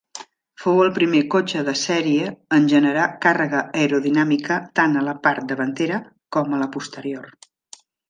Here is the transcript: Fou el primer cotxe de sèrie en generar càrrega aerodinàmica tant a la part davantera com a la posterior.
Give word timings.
Fou 0.61 0.79
el 0.85 0.87
primer 0.95 1.19
cotxe 1.35 1.61
de 1.67 1.75
sèrie 1.81 2.31
en 2.57 2.65
generar 2.73 3.05
càrrega 3.27 3.61
aerodinàmica 3.83 4.61
tant 4.81 4.99
a 5.03 5.07
la 5.11 5.17
part 5.29 5.49
davantera 5.55 6.05
com 6.39 6.53
a 6.61 6.65
la 6.67 6.75
posterior. 6.79 7.35